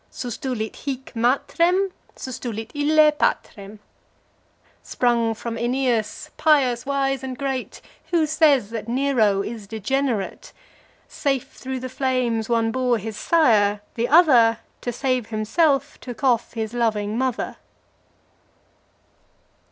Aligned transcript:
Sustulit 0.11 0.77
hic 0.77 1.11
matrem: 1.15 1.91
sustulit 2.15 2.71
ille 2.73 3.11
patrem. 3.11 3.77
Sprung 4.81 5.35
from 5.35 5.59
Aeneas, 5.59 6.31
pious, 6.37 6.87
wise 6.87 7.21
and 7.23 7.37
great, 7.37 7.81
Who 8.09 8.25
says 8.25 8.71
that 8.71 8.87
Nero 8.87 9.43
is 9.43 9.67
degenerate? 9.67 10.53
Safe 11.07 11.51
through 11.53 11.81
the 11.81 11.87
flames, 11.87 12.49
one 12.49 12.71
bore 12.71 12.97
his 12.97 13.15
sire; 13.15 13.81
the 13.93 14.07
other, 14.07 14.57
To 14.81 14.91
save 14.91 15.27
himself, 15.27 15.99
took 15.99 16.23
off 16.23 16.53
his 16.53 16.73
loving 16.73 17.15
mother. 17.15 17.57